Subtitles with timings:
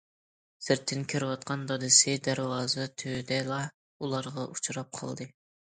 [0.67, 3.61] سىرتتىن كىرىۋاتقان دادىسى دەرۋازا تۈۋىدىلا
[4.01, 5.33] ئۇلارغا ئۇچراپ قالدى.